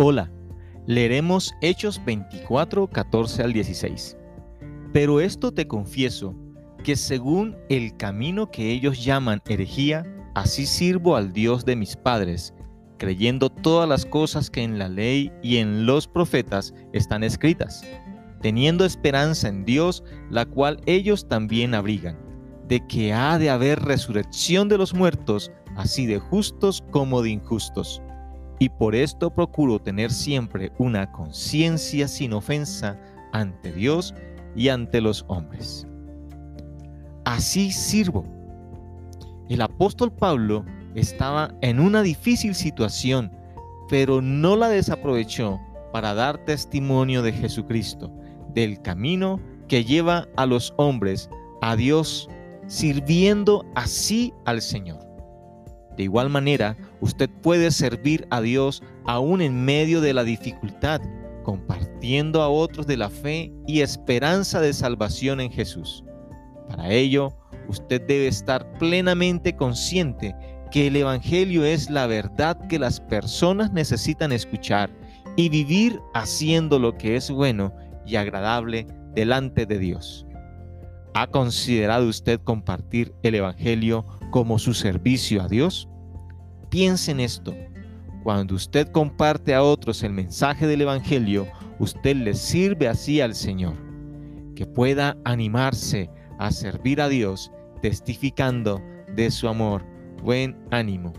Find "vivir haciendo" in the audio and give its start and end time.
75.48-76.78